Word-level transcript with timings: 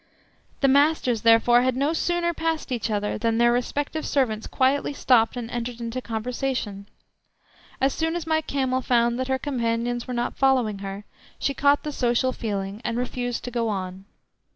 The 0.61 0.67
masters, 0.67 1.21
therefore, 1.21 1.61
had 1.61 1.75
no 1.75 1.93
sooner 1.93 2.33
passed 2.33 2.71
each 2.71 2.89
other 2.89 3.19
than 3.19 3.37
their 3.37 3.51
respective 3.51 4.03
servants 4.03 4.47
quietly 4.47 4.93
stopped 4.93 5.37
and 5.37 5.47
entered 5.51 5.79
into 5.79 6.01
conversation. 6.01 6.87
As 7.79 7.93
soon 7.93 8.15
as 8.15 8.25
my 8.25 8.41
camel 8.41 8.81
found 8.81 9.19
that 9.19 9.27
her 9.27 9.37
companions 9.37 10.07
were 10.07 10.15
not 10.15 10.35
following 10.37 10.79
her 10.79 11.05
she 11.37 11.53
caught 11.53 11.83
the 11.83 11.91
social 11.91 12.33
feeling 12.33 12.81
and 12.83 12.97
refused 12.97 13.43
to 13.43 13.51
go 13.51 13.69
on. 13.69 14.05